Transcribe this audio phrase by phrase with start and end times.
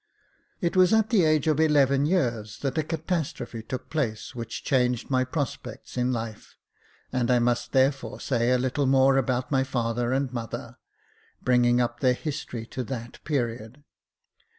[0.61, 5.11] It was at the age of eleven years that a catastrophe took place which changed
[5.11, 6.57] my prospects in life,
[7.13, 10.79] and I must therefore say a little more about my father and mother,
[11.43, 13.83] bringing up their history to that period.